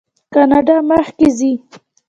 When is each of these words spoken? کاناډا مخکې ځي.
کاناډا 0.33 0.77
مخکې 0.89 1.27
ځي. 1.37 1.51